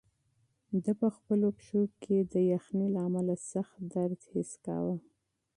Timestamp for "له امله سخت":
2.95-3.75